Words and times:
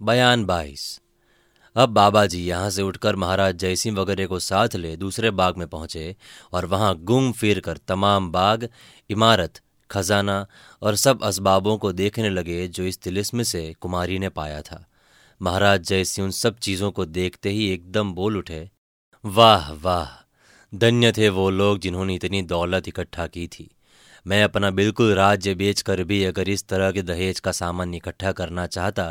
बयान 0.00 0.44
बाईस। 0.44 0.82
अब 1.76 1.88
बाबा 1.88 2.24
जी 2.26 2.40
यहाँ 2.40 2.70
से 2.70 2.82
उठकर 2.82 3.16
महाराज 3.16 3.54
जयसिंह 3.54 3.96
वगैरह 3.96 4.26
को 4.26 4.38
साथ 4.38 4.74
ले 4.76 4.94
दूसरे 4.96 5.30
बाग 5.30 5.56
में 5.56 5.66
पहुँचे 5.68 6.14
और 6.52 6.66
वहाँ 6.66 6.94
घूम 6.96 7.30
फिर 7.32 7.60
कर 7.60 7.76
तमाम 7.78 8.30
बाग, 8.32 8.68
इमारत, 9.10 9.60
खजाना 9.90 10.46
और 10.82 10.96
सब 10.96 11.22
असबाबों 11.22 11.76
को 11.78 11.92
देखने 11.92 12.30
लगे 12.30 12.66
जो 12.68 12.84
इस 12.84 13.00
तिलिस्म 13.00 13.42
से 13.42 13.72
कुमारी 13.80 14.18
ने 14.18 14.28
पाया 14.30 14.60
था। 14.62 14.84
महाराज 15.40 15.82
जयसिंह 15.82 16.24
उन 16.24 16.30
सब 16.32 16.58
चीज़ों 16.58 16.90
को 16.90 17.04
देखते 17.06 17.50
ही 17.50 17.68
एकदम 17.70 18.12
बोल 18.12 18.36
उठे, 18.36 18.68
वाह 19.24 19.72
वाह, 19.74 20.08
धन्य 20.72 21.12
थे 21.12 21.28
वो 21.28 21.48
लोग 21.50 21.78
जिन्होंने 21.78 22.14
इतनी 22.14 22.42
दौलत 22.44 22.88
इकट्ठा 22.88 23.26
की 23.28 23.46
थी। 23.48 23.70
मैं 24.26 24.42
अपना 24.44 24.70
बिल्कुल 24.72 25.14
राज्य 25.14 25.54
बेचकर 25.54 26.02
भी 26.04 26.22
अगर 26.24 26.48
इस 26.48 26.66
तरह 26.68 26.92
के 26.92 27.02
दहेज 27.04 27.40
का 27.40 27.52
सामान 27.54 27.94
इकट्ठा 27.94 28.32
करना 28.32 28.66
चाहता 28.68 29.04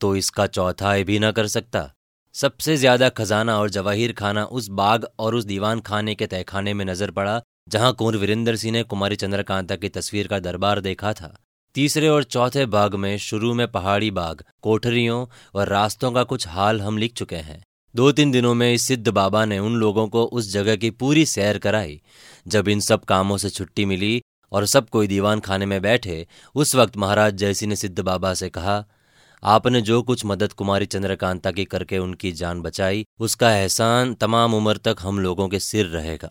तो 0.00 0.14
इसका 0.16 0.46
चौथाई 0.48 1.04
भी 1.04 1.18
न 1.18 1.30
कर 1.32 1.46
सकता। 1.48 1.90
सबसे 2.34 2.76
ज़्यादा 2.76 3.08
खजाना 3.08 3.58
और 3.58 3.70
जवाहिर 3.70 4.12
खाना 4.12 4.44
उस 4.46 4.68
बाग 4.70 5.06
और 5.18 5.34
उस 5.34 5.44
दीवान 5.44 5.80
खाने 5.80 6.14
के 6.14 6.26
तहखाने 6.26 6.74
में 6.74 6.84
नज़र 6.84 7.10
पड़ा, 7.10 7.40
जहाँ 7.68 7.92
कुंवर 7.92 8.16
वीरेंद्र 8.16 8.56
सिंह 8.56 8.72
ने 8.72 8.82
कुमारी 8.84 9.16
चंद्रकांता 9.16 9.76
की 9.76 9.88
तस्वीर 9.88 10.26
का 10.28 10.38
दरबार 10.40 10.80
देखा 10.80 11.12
था। 11.12 11.34
तीसरे 11.74 12.08
और 12.08 12.24
चौथे 12.24 12.66
बाग 12.66 12.94
में 12.94 13.16
शुरू 13.18 13.52
में 13.54 13.66
पहाड़ी 13.68 14.10
बाग, 14.10 14.42
कोठरियों 14.62 15.26
और 15.54 15.68
रास्तों 15.68 16.10
का 16.12 16.22
कुछ 16.24 16.46
हाल 16.48 16.80
हम 16.80 16.98
लिख 16.98 17.12
चुके 17.12 17.36
हैं। 17.38 17.62
दो 17.94 18.10
तीन 18.12 18.30
दिनों 18.32 18.54
में 18.54 18.72
इस 18.72 18.82
सिद्ध 18.82 19.08
बाबा 19.08 19.44
ने 19.44 19.58
उन 19.58 19.76
लोगों 19.76 20.06
को 20.08 20.24
उस 20.24 20.50
जगह 20.52 20.76
की 20.76 20.90
पूरी 20.92 21.24
सैर 21.26 21.58
कराई। 21.58 22.00
जब 22.46 22.68
इन 22.68 22.80
सब 22.80 23.04
कामों 23.04 23.36
से 23.36 23.50
छुट्टी 23.50 23.84
मिली 23.84 24.20
और 24.52 24.66
सब 24.66 24.88
कोई 24.88 25.06
दीवान 25.06 25.40
खाने 25.40 25.66
में 25.66 25.80
बैठे, 25.82 26.26
उस 26.54 26.74
वक्त 26.74 26.96
महाराज 26.96 27.34
जयसी 27.34 27.66
ने 27.66 27.76
सिद्ध 27.76 27.98
बाबा 28.00 28.34
से 28.34 28.48
कहा 28.48 28.84
आपने 29.46 29.80
जो 29.80 30.00
कुछ 30.02 30.24
मदद 30.26 30.52
कुमारी 30.52 30.86
चंद्रकांता 30.86 31.50
की 31.50 31.64
करके 31.64 31.98
उनकी 31.98 32.30
जान 32.32 32.60
बचाई, 32.62 33.04
उसका 33.20 33.50
एहसान 33.50 34.14
तमाम 34.14 34.54
उम्र 34.54 34.76
तक 34.76 34.96
हम 35.00 35.18
लोगों 35.18 35.48
के 35.48 35.58
सिर 35.58 35.86
रहेगा। 35.86 36.30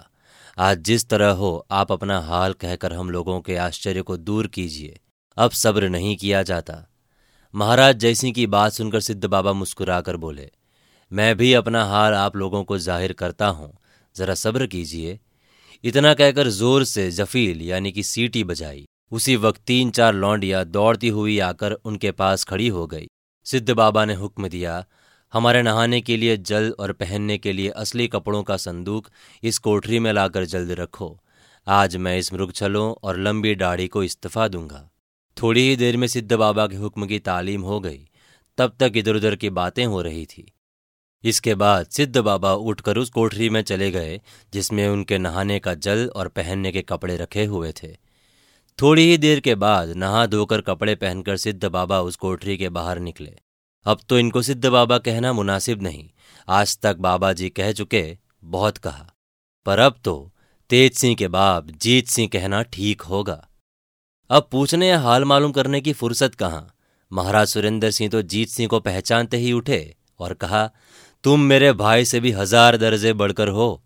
आज 0.57 0.79
जिस 0.79 1.07
तरह 1.09 1.29
हो, 1.31 1.65
आप 1.71 1.91
अपना 1.91 2.19
हाल 2.21 2.53
कहकर 2.53 2.93
हम 2.93 3.09
लोगों 3.09 3.39
के 3.41 3.55
आश्चर्य 3.57 4.01
को 4.01 4.17
दूर 4.19 4.47
कीजिए। 4.47 4.99
अब 5.37 5.51
सब्र 5.53 5.89
नहीं 5.89 6.15
किया 6.17 6.41
जाता। 6.43 6.75
महाराज 7.53 7.95
जयसिंह 7.97 8.33
की 8.33 8.47
बात 8.47 8.73
सुनकर 8.73 8.99
सिद्ध 9.01 9.25
बाबा 9.25 9.53
मुस्कुराकर 9.53 10.17
बोले, 10.17 10.49
मैं 11.11 11.35
भी 11.37 11.53
अपना 11.53 11.83
हाल 11.85 12.13
आप 12.15 12.35
लोगों 12.35 12.63
को 12.63 12.77
ज़ाहिर 12.79 13.13
करता 13.13 13.47
हूँ। 13.49 13.71
जरा 14.15 14.33
सब्र 14.35 14.67
कीजिए। 14.67 15.17
इतना 15.83 16.13
कहकर 16.13 16.49
ज़ोर 16.49 16.83
से 16.85 17.09
जफील 17.13 17.61
यानी 17.61 17.91
कि 17.91 18.03
सीटी 18.03 18.43
बजाई। 18.43 18.85
उसी 19.11 19.35
वक्त 19.35 19.61
तीन 19.67 19.89
चार 19.91 20.13
लौंडियाँ 20.13 20.63
दौड़ती 20.65 21.07
हुई 21.09 21.37
आकर 21.39 21.71
उनके 21.85 22.11
पास 22.11 22.43
खड़ी 22.43 22.67
हो 22.67 22.85
गई। 22.87 23.07
सिद्ध 23.45 23.71
बाबा 23.71 24.05
ने 24.05 24.13
हुक्म 24.13 24.47
दिया, 24.47 24.85
हमारे 25.33 25.61
नहाने 25.61 26.01
के 26.01 26.17
लिए 26.17 26.37
जल 26.37 26.75
और 26.79 26.91
पहनने 26.91 27.37
के 27.37 27.53
लिए 27.53 27.69
असली 27.69 28.07
कपड़ों 28.07 28.43
का 28.43 28.57
संदूक 28.57 29.09
इस 29.43 29.57
कोठरी 29.57 29.99
में 29.99 30.13
लाकर 30.13 30.45
जल्द 30.45 30.71
रखो। 30.71 31.21
आज 31.67 31.95
मैं 31.95 32.17
इस 32.17 32.33
मृगछलों 32.33 32.95
और 33.03 33.19
लंबी 33.19 33.55
दाढ़ी 33.55 33.87
को 33.87 34.03
इस्तीफा 34.03 34.47
दूँगा। 34.47 34.89
थोड़ी 35.41 35.69
ही 35.69 35.75
देर 35.75 35.97
में 35.97 36.07
सिद्ध 36.07 36.33
बाबा 36.33 36.67
के 36.67 36.75
हुक्म 36.75 37.05
की 37.05 37.19
तालीम 37.19 37.61
हो 37.61 37.79
गई। 37.79 38.09
तब 38.57 38.75
तक 38.79 38.93
इधर 38.95 39.15
उधर 39.15 39.35
की 39.35 39.49
बातें 39.49 39.85
हो 39.85 40.01
रही 40.01 40.25
थी। 40.25 40.53
इसके 41.23 41.55
बाद 41.55 41.85
सिद्ध 41.85 42.17
बाबा 42.17 42.53
उठकर 42.53 42.97
उस 42.97 43.09
कोठरी 43.09 43.49
में 43.49 43.61
चले 43.61 43.91
गए, 43.91 44.21
जिसमें 44.53 44.87
उनके 44.87 45.17
नहाने 45.17 45.59
का 45.59 45.73
जल 45.73 46.11
और 46.15 46.27
पहनने 46.27 46.71
के 46.71 46.81
कपड़े 46.81 47.17
रखे 47.17 47.45
हुए 47.45 47.73
थे। 47.83 48.04
थोड़ी 48.79 49.03
ही 49.03 49.17
देर 49.17 49.39
के 49.39 49.53
बाद 49.55 49.89
नहा 49.97 50.25
धोकर 50.25 50.61
कपड़े 50.61 50.95
पहनकर 50.95 51.37
सिद्ध 51.37 51.65
बाबा 51.65 51.99
उस 51.99 52.15
कोठरी 52.15 52.57
के 52.57 52.69
बाहर 52.69 52.99
निकले। 52.99 53.31
अब 53.85 53.99
तो 54.09 54.17
इनको 54.19 54.41
सिद्ध 54.41 54.65
बाबा 54.65 54.97
कहना 54.97 55.31
मुनासिब 55.33 55.81
नहीं। 55.81 56.09
आज 56.47 56.77
तक 56.79 56.97
बाबा 56.97 57.31
जी 57.33 57.49
कह 57.49 57.71
चुके, 57.71 58.17
बहुत 58.43 58.77
कहा। 58.77 59.07
पर 59.65 59.79
अब 59.79 59.95
तो 60.03 60.31
तेज 60.69 60.93
सिंह 60.93 61.15
के 61.15 61.27
बाप 61.27 61.67
जीत 61.81 62.07
सिंह 62.07 62.29
कहना 62.33 62.61
ठीक 62.63 63.01
होगा। 63.03 63.47
अब 64.29 64.47
पूछने 64.51 64.89
या 64.89 64.99
हाल 64.99 65.23
मालूम 65.23 65.51
करने 65.51 65.81
की 65.81 65.93
फुर्सत 65.93 66.35
कहाँ? 66.35 66.67
महाराज 67.11 67.47
सुरेंद्र 67.47 67.91
सिंह 67.91 68.09
तो 68.11 68.21
जीत 68.23 68.49
सिंह 68.49 68.69
को 68.69 68.79
पहचानते 68.81 69.37
ही 69.37 69.51
उठे 69.53 69.95
और 70.19 70.33
कहा, 70.35 70.69
तुम 71.23 71.39
मेरे 71.41 71.71
भाई 71.75 72.05
से 72.05 72.19
भी 72.19 72.31
हज़ार 72.33 72.77
दर्जे 72.77 73.13
बढ़कर 73.15 73.47
हो। 73.49 73.83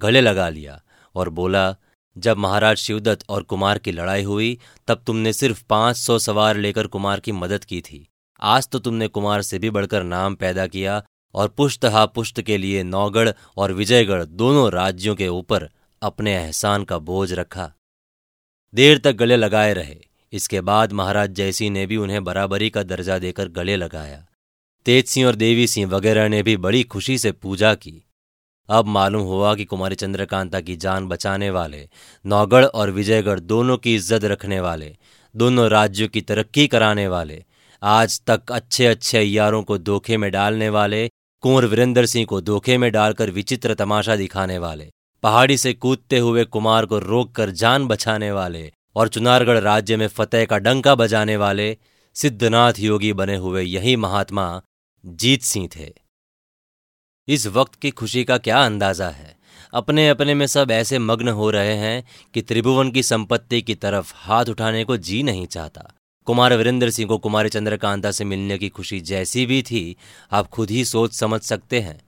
गले 0.00 0.20
लगा 0.20 0.48
लिया 0.48 0.80
और 1.14 1.28
बोला 1.30 1.70
जब 2.18 2.36
महाराज 2.36 2.76
शिवदत्त 2.76 3.24
और 3.28 3.42
कुमार 3.42 3.78
की 3.78 3.92
लड़ाई 3.92 4.22
हुई, 4.22 4.58
तब 4.88 5.02
तुमने 5.06 5.32
सिर्फ़ 5.32 5.64
पाँच 5.68 5.96
सौ 5.96 6.18
सवार 6.18 6.56
लेकर 6.56 6.86
कुमार 6.86 7.20
की 7.20 7.32
मदद 7.32 7.64
की 7.64 7.80
थी। 7.80 8.06
आज 8.40 8.68
तो 8.68 8.78
तुमने 8.78 9.08
कुमार 9.08 9.42
से 9.42 9.58
भी 9.58 9.70
बढ़कर 9.70 10.02
नाम 10.02 10.34
पैदा 10.34 10.66
किया 10.66 11.02
और 11.34 11.48
पुष्ट 11.48 11.84
हा 11.84 12.06
पुष्ट 12.06 12.40
के 12.40 12.58
लिए 12.58 12.82
नौगढ़ 12.82 13.30
और 13.56 13.72
विजयगढ़ 13.72 14.24
दोनों 14.24 14.72
राज्यों 14.72 15.14
के 15.14 15.28
ऊपर 15.28 15.68
अपने 16.02 16.36
एहसान 16.36 16.84
का 16.84 16.98
बोझ 16.98 17.32
रखा। 17.32 17.72
देर 18.74 18.98
तक 18.98 19.12
गले 19.12 19.36
लगाए 19.36 19.74
रहे। 19.74 19.96
इसके 20.32 20.60
बाद 20.60 20.92
महाराज 20.92 21.30
जयसिंह 21.30 21.70
ने 21.70 21.86
भी 21.86 21.96
उन्हें 21.96 22.24
बराबरी 22.24 22.70
का 22.70 22.82
दर्जा 22.82 23.18
देकर 23.18 23.48
गले 23.48 23.76
लगाया। 23.76 24.26
तेज 24.84 25.06
सिंह 25.06 25.26
और 25.26 25.34
देवी 25.34 25.66
सिंह 25.66 25.90
वगैरह 25.90 26.28
ने 26.28 26.42
भी 26.42 26.56
बड़ी 26.56 26.82
खुशी 26.82 27.18
से 27.18 27.32
पूजा 27.32 27.74
की। 27.74 28.09
अब 28.70 28.86
मालूम 28.86 29.22
हुआ 29.22 29.54
कि 29.54 29.64
कुमारी 29.64 29.94
चंद्रकांता 29.94 30.60
की 30.60 30.76
जान 30.76 31.06
बचाने 31.08 31.50
वाले, 31.50 31.88
नौगढ़ 32.24 32.64
और 32.64 32.90
विजयगढ़ 32.90 33.40
दोनों 33.40 33.76
की 33.76 33.94
इज़्ज़त 33.94 34.24
रखने 34.24 34.60
वाले, 34.60 34.96
दोनों 35.34 35.68
राज्यों 35.70 36.08
की 36.08 36.20
तरक्की 36.20 36.66
कराने 36.66 37.08
वाले, 37.08 37.44
आज 37.82 38.20
तक 38.20 38.52
अच्छे 38.52 38.86
अच्छे 38.86 39.18
अयारों 39.18 39.62
को 39.62 39.78
धोखे 39.78 40.16
में 40.16 40.30
डालने 40.30 40.68
वाले, 40.68 41.08
कुंवर 41.42 41.64
वीरेंद्र 41.66 42.06
सिंह 42.06 42.26
को 42.26 42.40
धोखे 42.40 42.78
में 42.78 42.90
डालकर 42.92 43.30
विचित्र 43.30 43.74
तमाशा 43.74 44.16
दिखाने 44.16 44.58
वाले, 44.58 44.90
पहाड़ी 45.22 45.56
से 45.56 45.72
कूदते 45.72 46.18
हुए 46.18 46.44
कुमार 46.44 46.86
को 46.86 46.98
रोककर 46.98 47.50
जान 47.50 47.86
बचाने 47.86 48.30
वाले 48.32 48.70
और 48.96 49.08
चुनारगढ़ 49.08 49.58
राज्य 49.58 49.96
में 49.96 50.06
फतेह 50.08 50.44
का 50.44 50.58
डंका 50.58 50.94
बजाने 50.94 51.36
वाले, 51.36 51.76
सिद्धनाथ 52.16 52.72
योगी 52.78 53.12
बने 53.12 53.36
हुए 53.36 53.62
यही 53.62 53.96
महात्मा 53.96 54.62
जीत 55.04 55.42
सिंह 55.42 55.68
थे। 55.76 55.92
इस 57.28 57.46
वक्त 57.46 57.74
की 57.74 57.90
खुशी 57.90 58.24
का 58.24 58.38
क्या 58.38 58.64
अंदाज़ा 58.64 59.08
है? 59.08 59.36
अपने 59.74 60.08
अपने 60.08 60.34
में 60.34 60.46
सब 60.46 60.70
ऐसे 60.70 60.98
मग्न 60.98 61.28
हो 61.28 61.50
रहे 61.50 61.74
हैं 61.74 62.04
कि 62.34 62.42
त्रिभुवन 62.42 62.90
की 62.90 63.02
संपत्ति 63.02 63.62
की 63.62 63.74
तरफ़ 63.74 64.12
हाथ 64.16 64.44
उठाने 64.44 64.84
को 64.84 64.96
जी 64.96 65.22
नहीं 65.22 65.46
चाहता। 65.46 65.92
कुमार 66.24 66.56
वीरेंद्र 66.56 66.90
सिंह 66.90 67.08
को 67.08 67.18
कुमारी 67.18 67.48
चंद्रकांता 67.48 68.10
से 68.10 68.24
मिलने 68.24 68.58
की 68.58 68.68
खुशी 68.68 69.00
जैसी 69.00 69.46
भी 69.46 69.62
थी, 69.62 69.96
आप 70.32 70.48
खुद 70.48 70.70
ही 70.70 70.84
सोच 70.84 71.14
समझ 71.14 71.40
सकते 71.40 71.80
हैं। 71.80 72.00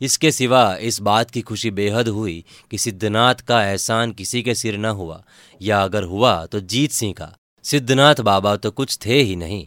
इसके 0.00 0.30
सिवा 0.32 0.76
इस 0.76 1.00
बात 1.00 1.30
की 1.30 1.40
खुशी 1.40 1.70
बेहद 1.70 2.08
हुई 2.08 2.44
कि 2.70 2.78
सिद्धनाथ 2.78 3.34
का 3.34 3.64
एहसान 3.64 4.12
किसी 4.12 4.42
के 4.42 4.54
सिर 4.54 4.78
न 4.78 4.84
हुआ, 4.84 5.24
या 5.62 5.82
अगर 5.82 6.02
हुआ 6.02 6.46
तो 6.46 6.60
जीत 6.60 6.90
सिंह 6.90 7.12
का। 7.12 7.36
सिद्धनाथ 7.62 8.14
बाबा 8.14 8.56
तो 8.56 8.70
कुछ 8.70 8.98
थे 9.06 9.20
ही 9.22 9.36
नहीं। 9.36 9.66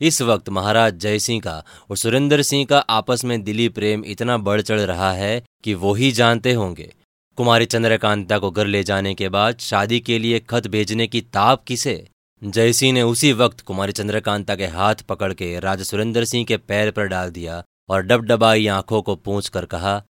इस 0.00 0.20
वक्त 0.22 0.48
महाराज 0.48 0.94
जयसिंह 0.94 1.40
का 1.40 1.62
और 1.90 1.96
सुरेंद्र 1.96 2.42
सिंह 2.42 2.64
का 2.66 2.78
आपस 2.78 3.24
में 3.24 3.42
दिली 3.42 3.68
प्रेम 3.68 4.04
इतना 4.04 4.36
बढ़ 4.38 4.60
चढ़ 4.60 4.80
रहा 4.80 5.12
है 5.12 5.42
कि 5.64 5.74
वो 5.74 5.94
ही 5.94 6.10
जानते 6.12 6.52
होंगे। 6.52 6.92
कुमारी 7.38 7.66
चंद्रकांता 7.66 8.38
को 8.38 8.50
घर 8.50 8.66
ले 8.66 8.82
जाने 8.82 9.14
के 9.14 9.28
बाद 9.28 9.58
शादी 9.58 10.00
के 10.00 10.18
लिए 10.18 10.40
खत 10.40 10.66
भेजने 10.66 11.06
की 11.06 11.20
ताप 11.20 11.64
किसे? 11.64 12.06
जयसिंह 12.42 12.92
ने 12.92 13.02
उसी 13.02 13.32
वक्त 13.32 13.60
कुमारी 13.60 13.92
चंद्रकांता 13.92 14.54
के 14.56 14.66
हाथ 14.66 14.94
पकड़ 14.94 15.32
के 15.32 15.58
राजा 15.60 15.84
सुरेंद्र 15.84 16.24
सिंह 16.24 16.44
के 16.44 16.56
पैर 16.56 16.90
पर 16.90 17.06
डाल 17.06 17.30
दिया 17.30 17.62
और 17.88 18.02
डबडबाई 18.02 18.66
आँखों 18.66 19.02
को 19.02 19.16
पूछ 19.16 19.48
कर 19.48 19.64
कहा, 19.64 20.02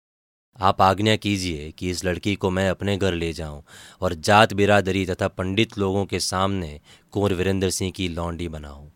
आप 0.60 0.82
आज्ञा 0.82 1.16
कीजिए 1.16 1.72
कि 1.72 1.90
इस 1.90 2.04
लड़की 2.06 2.36
को 2.36 2.50
मैं 2.50 2.70
अपने 2.70 2.98
घर 2.98 3.14
ले 3.14 3.32
जाऊँ 3.34 3.64
और 4.02 4.14
जात 4.14 4.54
बिरादरी 4.54 5.06
तथा 5.06 5.28
पंडित 5.28 5.78
लोगों 5.78 6.06
के 6.06 6.20
सामने 6.20 6.80
कुंवर 7.12 7.34
वीरेंद्र 7.34 7.70
सिंह 7.70 7.92
की 7.92 8.08
लौंडी 8.08 8.48
बनाऊँ। 8.48 8.92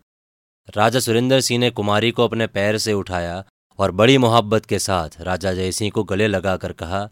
राजा 0.68 1.00
सुरेंद्र 1.00 1.40
सिंह 1.42 1.60
ने 1.60 1.70
कुमारी 1.70 2.10
को 2.12 2.24
अपने 2.24 2.46
पैर 2.48 2.78
से 2.78 2.94
उठाया 2.94 3.44
और 3.80 3.92
बड़ी 3.92 4.18
मोहब्बत 4.18 4.66
के 4.66 4.78
साथ 4.80 5.20
राजा 5.22 5.54
जयसिंह 5.54 5.90
को 5.92 6.04
गले 6.04 6.28
लगाकर 6.28 6.72
कहा, 6.72 7.10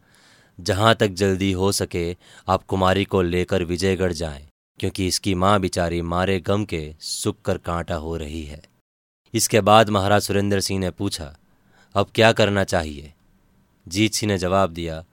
जहाँ 0.60 0.94
तक 0.96 1.08
जल्दी 1.08 1.52
हो 1.52 1.72
सके, 1.72 2.16
आप 2.48 2.64
कुमारी 2.64 3.04
को 3.06 3.22
लेकर 3.22 3.64
विजयगढ़ 3.64 4.14
जाएँ, 4.14 4.48
क्योंकि 4.80 5.08
इसकी 5.08 5.34
माँ 5.36 5.60
बिचारी 5.60 6.02
मारे 6.02 6.40
गम 6.40 6.64
के 6.66 6.94
सुख 7.00 7.42
कर 7.46 7.58
कांटा 7.58 7.96
हो 7.96 8.16
रही 8.18 8.44
है। 8.44 8.62
इसके 9.34 9.62
बाद 9.62 9.90
महाराज 9.90 10.22
सुरेंद्र 10.22 10.60
सिंह 10.60 10.80
ने 10.80 10.92
पूछा, 10.92 11.36
अब 11.96 12.12
क्या 12.16 12.32
करना 12.32 12.64
चाहिए? 12.64 13.14
जीत 13.88 14.14
सिंह 14.14 14.32
ने 14.32 14.38
जवाब 14.38 14.74
दिया, 14.74 15.04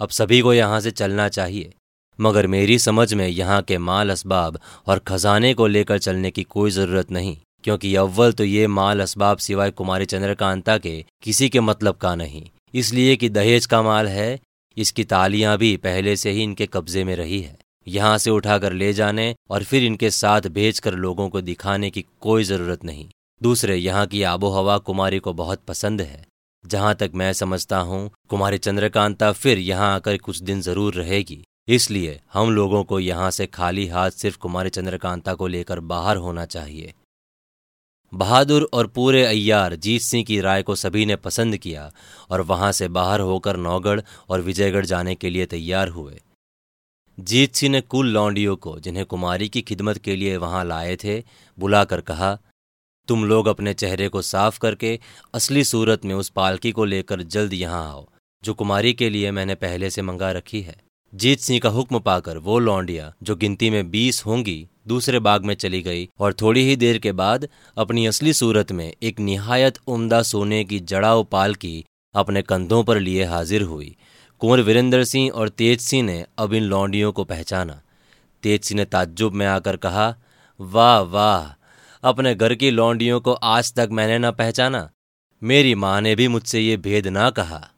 अब 0.00 0.08
सभी 0.08 0.40
को 0.40 0.54
यहाँ 0.54 0.80
से 0.80 0.90
चलना 0.90 1.28
चाहिए, 1.28 1.72
मगर 2.18 2.46
मेरी 2.46 2.78
समझ 2.78 3.12
में 3.14 3.26
यहाँ 3.28 3.62
के 3.62 3.78
माल 3.78 4.10
असबाब 4.10 4.60
और 4.86 4.98
खजाने 4.98 5.54
को 5.54 5.66
लेकर 5.66 5.98
चलने 5.98 6.30
की 6.30 6.42
कोई 6.42 6.70
ज़रूरत 6.70 7.10
नहीं। 7.10 7.36
क्योंकि 7.64 7.94
अव्वल 7.96 8.32
तो 8.32 8.44
ये 8.44 8.66
माल 8.68 9.00
असबाब 9.00 9.38
सिवाय 9.38 9.70
कुमारी 9.72 10.04
चंद्रकांता 10.06 10.76
के 10.78 11.04
किसी 11.22 11.48
के 11.48 11.60
मतलब 11.62 11.96
का 11.96 12.14
नहीं। 12.14 12.42
इसलिए 12.74 13.16
कि 13.16 13.28
दहेज 13.30 13.66
का 13.66 13.82
माल 13.82 14.08
है, 14.08 14.38
इसकी 14.76 15.04
तालियाँ 15.04 15.56
भी 15.58 15.76
पहले 15.78 16.16
से 16.16 16.30
ही 16.30 16.42
इनके 16.42 16.66
कब्जे 16.66 17.04
में 17.04 17.14
रही 17.16 17.40
है। 17.40 17.58
यहाँ 17.86 18.18
से 18.18 18.30
उठाकर 18.30 18.72
ले 18.72 18.92
जाने 18.92 19.34
और 19.50 19.62
फिर 19.62 19.84
इनके 19.84 20.10
साथ 20.12 20.48
भेजकर 20.50 20.94
लोगों 20.96 21.28
को 21.28 21.40
दिखाने 21.40 21.90
की 21.90 22.04
कोई 22.20 22.44
ज़रूरत 22.44 22.84
नहीं। 22.84 23.08
दूसरे, 23.40 23.76
यहाँ 23.76 24.06
की 24.06 24.22
आबो 24.24 24.50
हवा 24.50 24.76
कुमारी 24.80 25.18
को 25.18 25.32
बहुत 25.34 25.62
पसंद 25.68 26.00
है। 26.00 26.24
जहाँ 26.64 26.94
तक 26.94 27.10
मैं 27.14 27.32
समझता 27.32 27.78
हूँ, 27.78 28.10
कुमारी 28.28 28.58
चंद्रकांता 28.58 29.30
फिर 29.32 29.58
यहाँ 29.60 29.94
आकर 29.94 30.16
कुछ 30.18 30.42
दिन 30.42 30.60
ज़रूर 30.62 30.94
रहेगी। 30.94 31.42
इसलिए 31.68 32.18
हम 32.32 32.50
लोगों 32.50 32.82
को 32.84 33.00
यहाँ 33.00 33.30
से 33.30 33.46
खाली 33.48 33.86
हाथ 33.86 34.10
सिर्फ़ 34.12 34.38
कुमारी 34.38 34.70
चंद्रकांता 34.70 35.34
को 35.34 35.46
लेकर 35.46 35.80
बाहर 35.82 36.16
होना 36.16 36.44
चाहिए। 36.46 36.92
बहादुर 38.14 38.70
और 38.72 38.86
पूरे 38.86 39.24
अय्यार 39.24 39.74
जीत 39.74 40.02
सिंह 40.02 40.24
की 40.24 40.40
राय 40.40 40.62
को 40.62 40.74
सभी 40.74 41.06
ने 41.06 41.16
पसंद 41.16 41.56
किया 41.56 41.92
और 42.30 42.40
वहाँ 42.40 42.72
से 42.72 42.88
बाहर 42.88 43.20
होकर 43.20 43.56
नौगढ़ 43.56 44.00
और 44.28 44.40
विजयगढ़ 44.40 44.86
जाने 44.86 45.14
के 45.14 45.30
लिए 45.30 45.46
तैयार 45.46 45.88
हुए। 45.88 46.20
जीत 47.20 47.54
सिंह 47.54 47.72
ने 47.72 47.80
कुल 47.80 48.06
लौंडियों 48.06 48.56
को, 48.56 48.80
जिन्हें 48.80 49.06
कुमारी 49.06 49.48
की 49.48 49.62
खिदमत 49.62 49.98
के 49.98 50.16
लिए 50.16 50.36
वहाँ 50.36 50.64
लाए 50.64 50.96
थे, 50.96 51.24
बुलाकर 51.58 52.00
कहा, 52.00 52.38
तुम 53.08 53.24
लोग 53.24 53.46
अपने 53.46 53.74
चेहरे 53.74 54.08
को 54.08 54.22
साफ़ 54.22 54.58
करके 54.58 55.00
असली 55.34 55.64
सूरत 55.64 56.04
में 56.04 56.14
उस 56.14 56.28
पालकी 56.28 56.72
को 56.72 56.84
लेकर 56.84 57.22
जल्द 57.22 57.52
यहाँ 57.52 57.90
आओ, 57.90 58.08
जो 58.44 58.54
कुमारी 58.54 58.92
के 58.92 59.10
लिए 59.10 59.30
मैंने 59.30 59.54
पहले 59.54 59.90
से 59.90 60.02
मंगा 60.02 60.32
रखी 60.32 60.60
है। 60.60 60.91
जीत 61.14 61.40
सिंह 61.40 61.58
का 61.60 61.68
हुक्म 61.68 61.98
पाकर 61.98 62.38
वो 62.38 62.58
लौंडिया, 62.58 63.12
जो 63.22 63.36
गिनती 63.36 63.70
में 63.70 63.90
बीस 63.90 64.26
होंगी, 64.26 64.68
दूसरे 64.86 65.18
बाग 65.18 65.44
में 65.44 65.54
चली 65.54 65.80
गई 65.82 66.08
और 66.18 66.32
थोड़ी 66.32 66.62
ही 66.68 66.76
देर 66.76 66.98
के 66.98 67.12
बाद 67.12 67.48
अपनी 67.76 68.06
असली 68.06 68.32
सूरत 68.32 68.72
में 68.72 68.92
एक 69.02 69.20
निहायत 69.20 69.78
उम्दा 69.86 70.22
सोने 70.22 70.64
की 70.64 70.78
जड़ाऊ 70.80 71.24
पालकी 71.24 71.84
अपने 72.14 72.42
कंधों 72.42 72.82
पर 72.84 72.98
लिए 72.98 73.24
हाजिर 73.24 73.62
हुई। 73.62 73.96
कुंवर 74.40 74.60
वीरेंद्र 74.60 75.04
सिंह 75.04 75.30
और 75.30 75.48
तेज 75.48 75.80
सिंह 75.80 76.02
ने 76.02 76.24
अब 76.38 76.54
इन 76.54 76.62
लौंडियों 76.62 77.12
को 77.12 77.24
पहचाना। 77.24 77.80
तेज 78.42 78.64
सिंह 78.64 78.78
ने 78.78 78.84
ताज्जुब 78.84 79.32
में 79.32 79.46
आकर 79.46 79.76
कहा, 79.76 80.14
वाह 80.60 81.00
वाह, 81.00 81.54
अपने 82.02 82.34
घर 82.34 82.54
की 82.54 82.70
लौंडियों 82.70 83.20
को 83.20 83.32
आज 83.32 83.72
तक 83.74 83.88
मैंने 83.92 84.18
न 84.18 84.30
पहचाना। 84.30 84.88
मेरी 85.42 85.74
माँ 85.74 86.00
ने 86.00 86.14
भी 86.16 86.28
मुझसे 86.28 86.60
ये 86.60 86.76
भेद 86.76 87.06
ना 87.06 87.30
कहा। 87.30 87.68